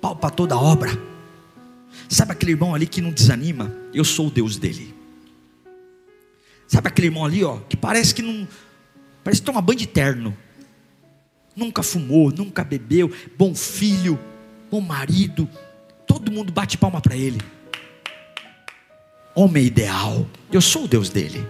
[0.00, 0.90] pau para toda obra.
[2.08, 3.74] Sabe aquele irmão ali que não desanima?
[3.92, 4.94] Eu sou o Deus dele.
[6.66, 8.46] Sabe aquele irmão ali, ó, que parece que não.
[9.22, 10.36] Parece que toma banho de terno.
[11.60, 14.18] Nunca fumou, nunca bebeu, bom filho,
[14.70, 15.46] bom marido.
[16.06, 17.38] Todo mundo bate palma para ele.
[19.34, 20.26] Homem ideal.
[20.50, 21.46] Eu sou o Deus dele.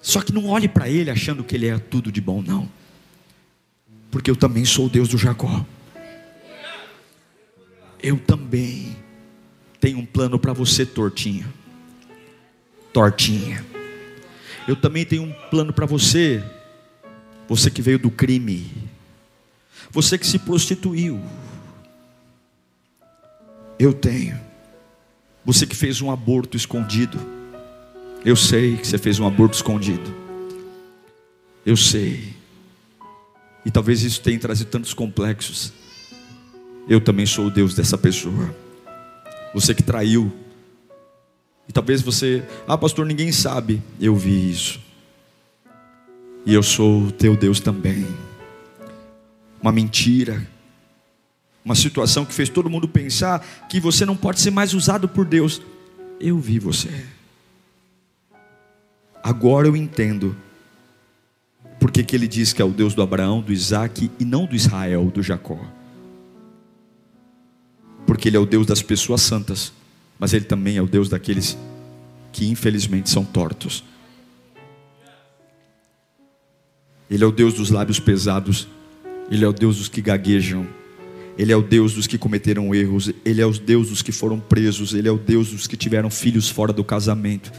[0.00, 2.70] Só que não olhe para ele achando que ele é tudo de bom, não.
[4.12, 5.66] Porque eu também sou o Deus do Jacó.
[8.00, 8.96] Eu também
[9.80, 11.52] tenho um plano para você, tortinha.
[12.92, 13.66] Tortinha.
[14.68, 16.44] Eu também tenho um plano para você,
[17.50, 18.70] você que veio do crime.
[19.90, 21.20] Você que se prostituiu.
[23.76, 24.38] Eu tenho.
[25.44, 27.18] Você que fez um aborto escondido.
[28.24, 30.14] Eu sei que você fez um aborto escondido.
[31.66, 32.36] Eu sei.
[33.66, 35.72] E talvez isso tenha trazido tantos complexos.
[36.88, 38.54] Eu também sou o Deus dessa pessoa.
[39.52, 40.32] Você que traiu.
[41.68, 43.82] E talvez você, ah, pastor, ninguém sabe.
[44.00, 44.89] Eu vi isso.
[46.44, 48.06] E eu sou o teu Deus também.
[49.60, 50.46] Uma mentira.
[51.64, 55.24] Uma situação que fez todo mundo pensar que você não pode ser mais usado por
[55.24, 55.60] Deus.
[56.18, 57.06] Eu vi você.
[59.22, 60.34] Agora eu entendo
[61.78, 64.54] porque que ele diz que é o Deus do Abraão, do Isaac e não do
[64.54, 65.58] Israel, do Jacó.
[68.06, 69.72] Porque ele é o Deus das pessoas santas,
[70.18, 71.56] mas ele também é o Deus daqueles
[72.32, 73.82] que infelizmente são tortos.
[77.10, 78.68] Ele é o Deus dos lábios pesados,
[79.30, 80.66] ele é o Deus dos que gaguejam,
[81.36, 84.38] ele é o Deus dos que cometeram erros, ele é o Deus dos que foram
[84.38, 87.50] presos, ele é o Deus dos que tiveram filhos fora do casamento,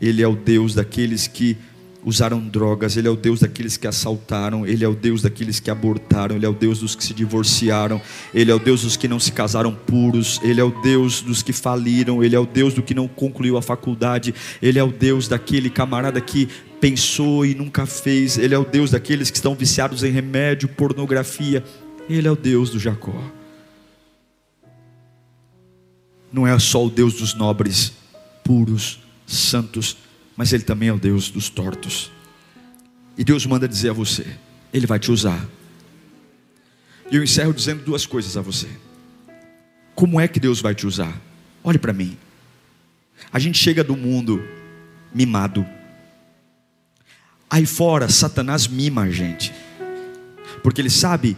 [0.00, 1.56] ele é o Deus daqueles que
[2.04, 5.70] usaram drogas, Ele é o Deus daqueles que assaltaram, Ele é o Deus daqueles que
[5.70, 8.00] abortaram, Ele é o Deus dos que se divorciaram,
[8.34, 11.42] Ele é o Deus dos que não se casaram puros, Ele é o Deus dos
[11.42, 14.92] que faliram, Ele é o Deus do que não concluiu a faculdade, Ele é o
[14.92, 16.48] Deus daquele camarada que
[16.84, 21.64] pensou e nunca fez, Ele é o Deus daqueles que estão viciados em remédio, pornografia,
[22.10, 23.18] Ele é o Deus do Jacó.
[26.30, 27.94] Não é só o Deus dos nobres,
[28.44, 29.96] puros, santos,
[30.36, 32.12] mas Ele também é o Deus dos tortos.
[33.16, 34.26] E Deus manda dizer a você:
[34.70, 35.42] Ele vai te usar.
[37.10, 38.68] E eu encerro dizendo duas coisas a você.
[39.94, 41.18] Como é que Deus vai te usar?
[41.62, 42.14] Olhe para mim.
[43.32, 44.44] A gente chega do mundo
[45.14, 45.66] mimado.
[47.54, 49.54] Aí fora, Satanás mima a gente.
[50.60, 51.36] Porque ele sabe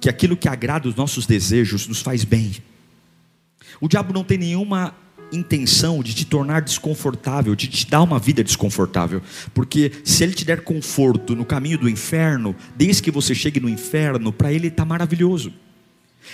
[0.00, 2.52] que aquilo que agrada os nossos desejos nos faz bem.
[3.80, 4.94] O diabo não tem nenhuma
[5.32, 9.20] intenção de te tornar desconfortável, de te dar uma vida desconfortável,
[9.52, 13.68] porque se ele te der conforto no caminho do inferno, desde que você chegue no
[13.68, 15.52] inferno, para ele está maravilhoso.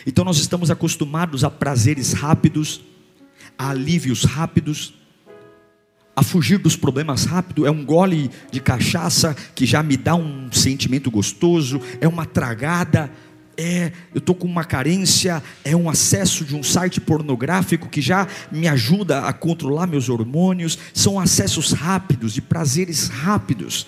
[0.06, 2.82] Então nós estamos acostumados a prazeres rápidos,
[3.56, 4.92] a alívios rápidos,
[6.16, 10.50] a fugir dos problemas rápido, é um gole de cachaça que já me dá um
[10.52, 13.10] sentimento gostoso, é uma tragada,
[13.56, 18.26] é, eu estou com uma carência, é um acesso de um site pornográfico que já
[18.50, 23.86] me ajuda a controlar meus hormônios, são acessos rápidos, de prazeres rápidos.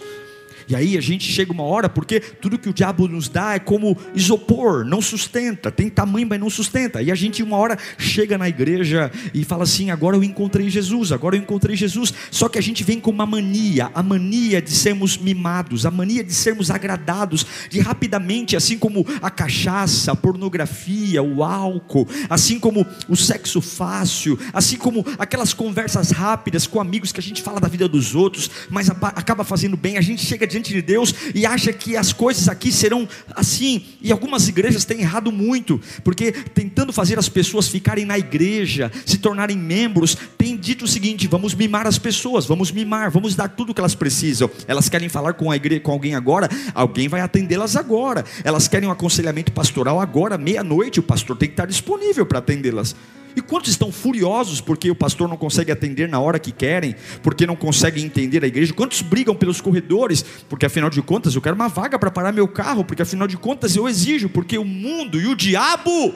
[0.68, 3.58] E aí a gente chega uma hora, porque tudo que o diabo nos dá é
[3.58, 7.00] como isopor, não sustenta, tem tamanho, mas não sustenta.
[7.00, 11.12] E a gente uma hora chega na igreja e fala assim: agora eu encontrei Jesus,
[11.12, 12.12] agora eu encontrei Jesus.
[12.30, 16.24] Só que a gente vem com uma mania, a mania de sermos mimados, a mania
[16.24, 22.84] de sermos agradados, de rapidamente, assim como a cachaça, a pornografia, o álcool, assim como
[23.08, 27.68] o sexo fácil, assim como aquelas conversas rápidas com amigos que a gente fala da
[27.68, 31.44] vida dos outros, mas acaba fazendo bem, a gente chega de diante de Deus e
[31.44, 33.84] acha que as coisas aqui serão assim.
[34.00, 39.18] E algumas igrejas têm errado muito, porque tentando fazer as pessoas ficarem na igreja, se
[39.18, 43.70] tornarem membros, tem dito o seguinte: vamos mimar as pessoas, vamos mimar, vamos dar tudo
[43.70, 44.50] o que elas precisam.
[44.66, 48.24] Elas querem falar com, a igreja, com alguém agora, alguém vai atendê-las agora.
[48.42, 52.94] Elas querem um aconselhamento pastoral agora, meia-noite, o pastor tem que estar disponível para atendê-las.
[53.36, 57.46] E quantos estão furiosos porque o pastor não consegue atender na hora que querem, porque
[57.46, 58.72] não conseguem entender a igreja?
[58.72, 62.48] Quantos brigam pelos corredores, porque afinal de contas eu quero uma vaga para parar meu
[62.48, 66.14] carro, porque afinal de contas eu exijo, porque o mundo e o diabo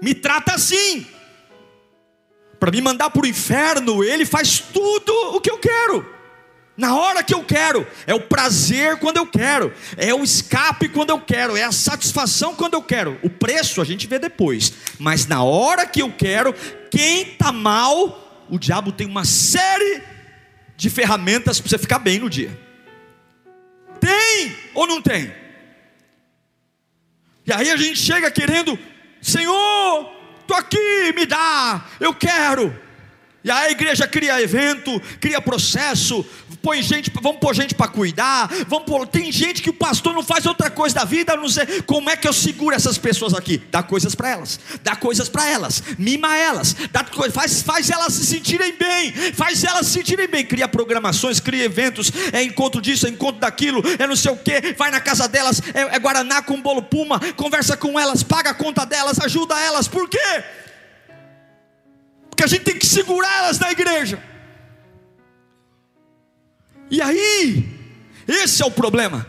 [0.00, 1.04] me trata assim.
[2.60, 6.15] Para me mandar para o inferno, ele faz tudo o que eu quero
[6.76, 11.10] na hora que eu quero, é o prazer quando eu quero, é o escape quando
[11.10, 13.18] eu quero, é a satisfação quando eu quero.
[13.22, 16.54] O preço a gente vê depois, mas na hora que eu quero,
[16.90, 20.02] quem está mal, o diabo tem uma série
[20.76, 22.58] de ferramentas para você ficar bem no dia.
[23.98, 25.32] Tem ou não tem?
[27.46, 28.78] E aí a gente chega querendo,
[29.22, 32.84] Senhor, estou aqui, me dá, eu quero.
[33.46, 36.26] E aí a igreja cria evento, cria processo,
[36.66, 40.20] põe gente, vamos pôr gente para cuidar, vamos pôr, tem gente que o pastor não
[40.24, 43.62] faz outra coisa da vida, não sei como é que eu seguro essas pessoas aqui?
[43.70, 48.26] Dá coisas para elas, dá coisas para elas, mima elas, dá, faz, faz elas se
[48.26, 53.10] sentirem bem, faz elas se sentirem bem, cria programações, cria eventos, é encontro disso, é
[53.10, 56.60] encontro daquilo, é não sei o que, vai na casa delas, é, é Guaraná com
[56.60, 60.42] bolo Puma, conversa com elas, paga a conta delas, ajuda elas, por quê?
[62.28, 64.35] Porque a gente tem que segurar elas na igreja.
[66.90, 67.68] E aí,
[68.26, 69.26] esse é o problema.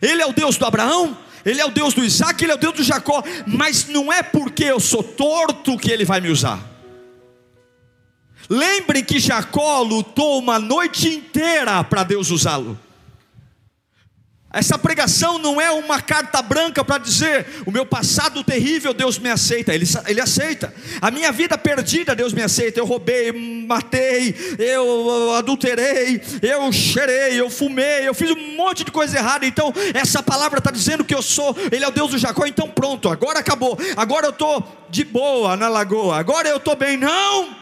[0.00, 2.58] Ele é o Deus do Abraão, ele é o Deus do Isaac, ele é o
[2.58, 6.58] Deus do Jacó, mas não é porque eu sou torto que ele vai me usar.
[8.48, 12.78] Lembrem que Jacó lutou uma noite inteira para Deus usá-lo.
[14.52, 19.30] Essa pregação não é uma carta branca para dizer o meu passado terrível, Deus me
[19.30, 20.74] aceita, ele, ele aceita.
[21.00, 22.80] A minha vida perdida, Deus me aceita.
[22.80, 29.18] Eu roubei, matei, eu adulterei, eu cheirei, eu fumei, eu fiz um monte de coisa
[29.18, 29.46] errada.
[29.46, 32.44] Então, essa palavra está dizendo que eu sou, Ele é o Deus do Jacó.
[32.44, 33.78] Então, pronto, agora acabou.
[33.96, 36.96] Agora eu estou de boa na lagoa, agora eu estou bem.
[36.96, 37.56] Não!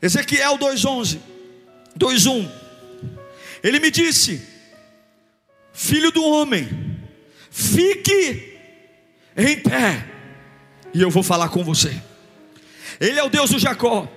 [0.00, 1.39] Ezequiel 2,11
[2.00, 2.50] 2:1.
[3.62, 4.42] Ele me disse:
[5.72, 6.68] Filho do homem,
[7.50, 8.58] fique
[9.36, 10.06] em pé,
[10.92, 11.94] e eu vou falar com você.
[12.98, 14.08] Ele é o Deus do Jacó.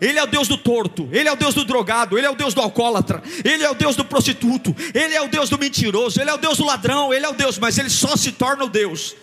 [0.00, 2.36] Ele é o Deus do torto, Ele é o Deus do drogado, Ele é o
[2.36, 6.20] Deus do alcoólatra, Ele é o Deus do prostituto, Ele é o Deus do mentiroso,
[6.20, 8.64] Ele é o Deus do ladrão, Ele é o Deus, mas Ele só se torna
[8.64, 9.16] o Deus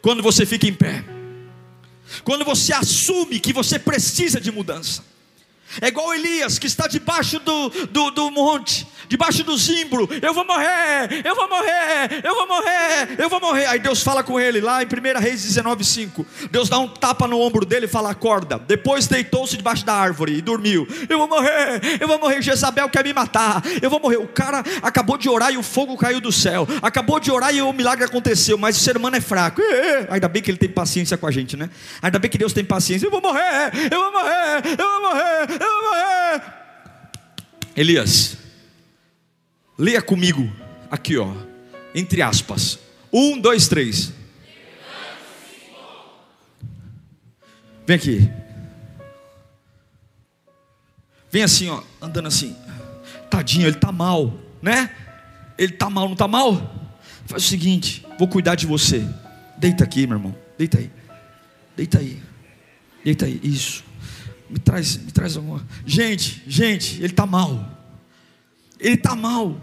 [0.00, 1.04] quando você fica em pé,
[2.24, 5.04] quando você assume que você precisa de mudança.
[5.80, 10.08] É igual Elias que está debaixo do, do, do, monte, debaixo do zimbro.
[10.20, 13.66] Eu vou morrer, eu vou morrer, eu vou morrer, eu vou morrer.
[13.66, 16.24] Aí Deus fala com ele lá em 1 Reis 19,5.
[16.50, 18.58] Deus dá um tapa no ombro dele e fala: acorda.
[18.58, 20.86] Depois deitou-se debaixo da árvore e dormiu.
[21.08, 22.42] Eu vou morrer, eu vou morrer.
[22.42, 24.16] Jezabel quer me matar, eu vou morrer.
[24.16, 26.66] O cara acabou de orar e o fogo caiu do céu.
[26.80, 29.62] Acabou de orar e o milagre aconteceu, mas o ser humano é fraco.
[30.10, 31.70] Ainda bem que ele tem paciência com a gente, né?
[32.00, 33.06] Ainda bem que Deus tem paciência.
[33.06, 35.46] Eu vou morrer, eu vou morrer eu vou morrer.
[37.74, 38.36] Elias,
[39.78, 40.50] leia comigo
[40.90, 41.34] aqui, ó,
[41.94, 42.78] entre aspas.
[43.12, 44.12] Um, dois, três.
[47.86, 48.30] Vem aqui.
[51.30, 52.56] Vem assim, ó, andando assim.
[53.30, 54.94] Tadinho, ele tá mal, né?
[55.56, 56.74] Ele tá mal, não tá mal?
[57.26, 59.02] Faz o seguinte, vou cuidar de você.
[59.56, 60.36] Deita aqui, meu irmão.
[60.58, 60.90] Deita aí.
[61.74, 62.22] Deita aí.
[63.02, 63.40] Deita aí.
[63.42, 63.82] Isso
[64.52, 65.66] me traz, me traz alguma.
[65.86, 67.66] Gente, gente, ele está mal.
[68.78, 69.58] Ele está mal.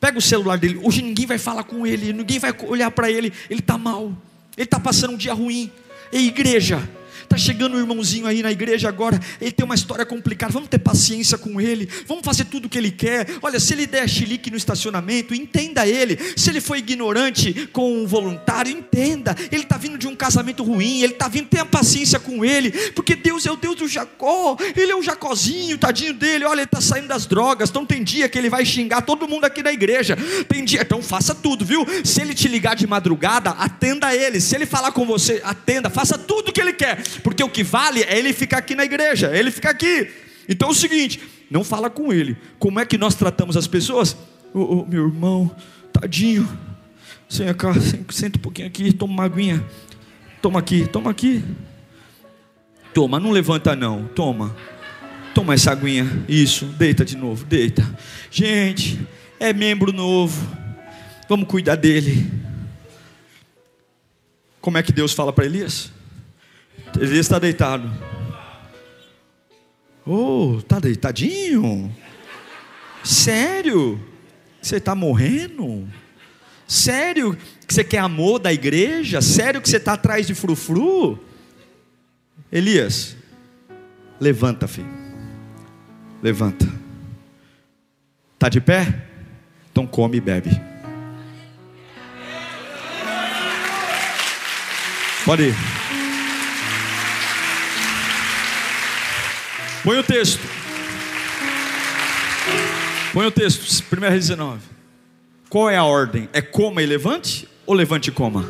[0.00, 0.80] Pega o celular dele.
[0.82, 3.30] Hoje ninguém vai falar com ele, ninguém vai olhar para ele.
[3.50, 4.16] Ele está mal.
[4.56, 5.70] Ele está passando um dia ruim.
[6.10, 6.88] Ei, igreja,
[7.24, 10.52] Está chegando um irmãozinho aí na igreja agora, ele tem uma história complicada.
[10.52, 13.26] Vamos ter paciência com ele, vamos fazer tudo o que ele quer.
[13.42, 16.18] Olha, se ele der chilique no estacionamento, entenda ele.
[16.36, 19.34] Se ele foi ignorante com um voluntário, entenda.
[19.50, 23.16] Ele está vindo de um casamento ruim, ele está vindo, tenha paciência com ele, porque
[23.16, 26.44] Deus é o Deus do Jacó, ele é o Jacózinho, tadinho dele.
[26.44, 27.70] Olha, ele está saindo das drogas.
[27.70, 30.16] Então tem dia que ele vai xingar todo mundo aqui da igreja.
[30.48, 31.86] Tem dia, então faça tudo, viu?
[32.04, 34.40] Se ele te ligar de madrugada, atenda ele.
[34.40, 37.62] Se ele falar com você, atenda, faça tudo o que ele quer porque o que
[37.62, 40.10] vale é ele ficar aqui na igreja, é ele ficar aqui.
[40.48, 42.36] Então é o seguinte, não fala com ele.
[42.58, 44.16] Como é que nós tratamos as pessoas?
[44.52, 45.54] Ô, oh, meu irmão,
[45.92, 46.48] tadinho.
[47.28, 47.72] Senta cá,
[48.10, 49.64] senta um pouquinho aqui, toma uma aguinha.
[50.42, 51.42] Toma aqui, toma aqui.
[52.92, 54.54] Toma, não levanta não, toma.
[55.34, 56.06] Toma essa aguinha.
[56.28, 57.82] Isso, deita de novo, deita.
[58.30, 59.00] Gente,
[59.40, 60.46] é membro novo.
[61.28, 62.30] Vamos cuidar dele.
[64.60, 65.93] Como é que Deus fala para Elias?
[66.98, 67.90] Ele está deitado.
[70.06, 71.94] Oh, tá deitadinho?
[73.02, 74.00] Sério?
[74.60, 75.88] Você está morrendo?
[76.66, 79.20] Sério que você quer amor da igreja?
[79.20, 81.18] Sério que você está atrás de frufru?
[82.50, 83.16] Elias,
[84.20, 84.88] levanta, filho.
[86.22, 86.66] Levanta.
[88.34, 89.06] Está de pé?
[89.70, 90.50] Então come e bebe.
[95.24, 95.83] Pode ir.
[99.84, 100.40] Põe o texto.
[103.12, 104.62] Põe o texto, 1 Reis 19.
[105.50, 106.26] Qual é a ordem?
[106.32, 108.48] É coma e levante ou levante e coma?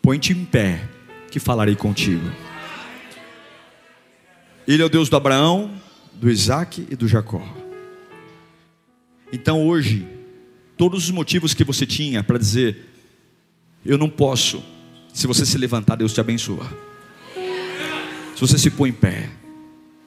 [0.00, 0.88] Põe-te em pé,
[1.32, 2.30] que falarei contigo.
[4.64, 5.74] Ele é o Deus do Abraão,
[6.12, 7.42] do Isaac e do Jacó.
[9.32, 10.06] Então hoje,
[10.76, 12.88] todos os motivos que você tinha para dizer,
[13.84, 14.62] eu não posso,
[15.12, 16.83] se você se levantar, Deus te abençoa.
[18.34, 19.28] Se você se põe em pé,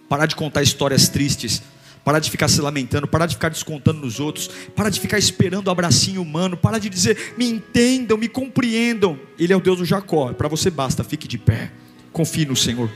[0.10, 1.62] parar de contar histórias tristes,
[2.04, 5.68] parar de ficar se lamentando, parar de ficar descontando nos outros, parar de ficar esperando
[5.68, 9.20] o abracinho humano, parar de dizer, me entendam, me compreendam.
[9.40, 11.72] Ele é o Deus do Jacó, para você basta, fique de pé,
[12.12, 12.90] confie no Senhor,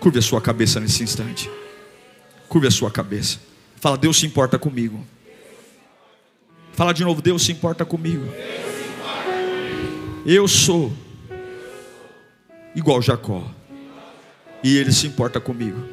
[0.00, 1.50] curve a sua cabeça nesse instante,
[2.48, 3.38] curve a sua cabeça,
[3.80, 5.04] fala, Deus se importa comigo.
[6.72, 8.26] Fala de novo, Deus se importa comigo.
[10.26, 10.92] Eu sou
[12.74, 13.48] igual Jacó.
[14.64, 15.86] E ele se importa comigo.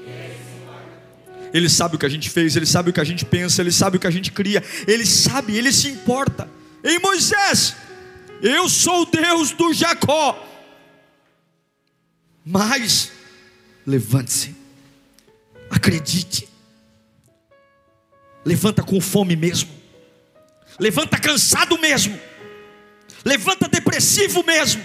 [1.53, 3.72] Ele sabe o que a gente fez, ele sabe o que a gente pensa, ele
[3.72, 6.49] sabe o que a gente cria, ele sabe, ele se importa.
[6.82, 7.76] Em Moisés,
[8.41, 10.47] eu sou o Deus do Jacó.
[12.45, 13.11] Mas
[13.86, 14.55] levante-se.
[15.69, 16.47] Acredite.
[18.45, 19.69] Levanta com fome mesmo.
[20.80, 22.17] Levanta cansado mesmo.
[23.26, 24.82] Levanta depressivo mesmo.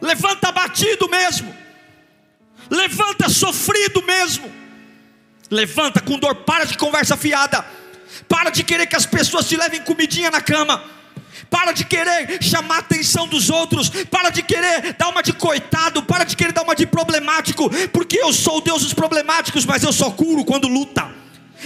[0.00, 1.65] Levanta abatido mesmo.
[2.70, 4.50] Levanta sofrido mesmo.
[5.50, 7.64] Levanta com dor, para de conversa fiada.
[8.28, 10.82] Para de querer que as pessoas te levem comidinha na cama.
[11.48, 13.90] Para de querer chamar a atenção dos outros.
[14.10, 16.02] Para de querer dar uma de coitado.
[16.02, 17.70] Para de querer dar uma de problemático.
[17.88, 21.15] Porque eu sou o Deus dos problemáticos, mas eu só curo quando luta.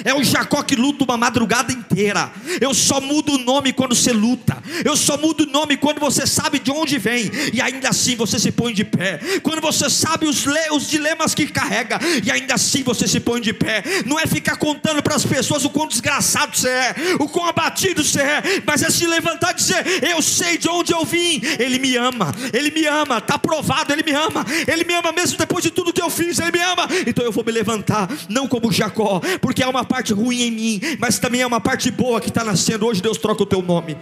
[0.04, 2.30] É o Jacó que luta uma madrugada inteira.
[2.60, 4.56] Eu só mudo o nome quando você luta.
[4.84, 7.30] Eu só mudo o nome quando você sabe de onde vem.
[7.52, 9.20] E ainda assim você se põe de pé.
[9.42, 11.98] Quando você sabe os, os dilemas que carrega.
[12.24, 13.82] E ainda assim você se põe de pé.
[14.06, 16.94] Não é ficar contando para as pessoas o quão desgraçado você é.
[17.18, 18.42] O quão abatido você é.
[18.64, 21.40] Mas é se levantar e dizer: Eu sei de onde eu vim.
[21.58, 22.32] Ele me ama.
[22.52, 23.18] Ele me ama.
[23.18, 23.92] Está provado.
[23.92, 24.46] Ele me ama.
[24.66, 26.38] Ele me ama mesmo depois de tudo que eu fiz.
[26.38, 26.88] Ele me ama.
[27.06, 28.08] Então eu vou me levantar.
[28.28, 29.20] Não como Jacó.
[29.40, 32.44] Porque é uma parte ruim em mim, mas também é uma parte boa que está
[32.44, 32.86] nascendo.
[32.86, 33.96] Hoje Deus troca o teu nome.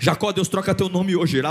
[0.00, 1.42] Jacó, Deus troca teu nome hoje.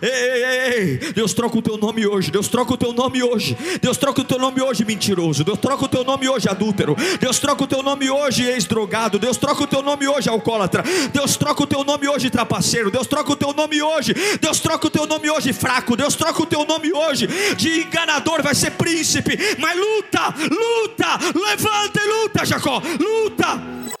[0.00, 2.30] Ei, ei, ei, Deus troca o teu nome hoje.
[2.30, 3.58] Deus troca o teu nome hoje.
[3.82, 5.42] Deus troca o teu nome hoje, mentiroso.
[5.42, 6.96] Deus troca o teu nome hoje, adúltero.
[7.18, 9.18] Deus troca o teu nome hoje, ex-drogado.
[9.18, 10.84] Deus troca o teu nome hoje, alcoólatra.
[11.12, 12.88] Deus troca o teu nome hoje, trapaceiro.
[12.88, 14.14] Deus troca o teu nome hoje.
[14.40, 15.96] Deus troca o teu nome hoje, fraco.
[15.96, 17.26] Deus troca o teu nome hoje
[17.56, 18.44] de enganador.
[18.44, 19.36] Vai ser príncipe.
[19.58, 22.80] Mas luta, luta, levanta e luta, Jacó.
[23.00, 23.99] Luta.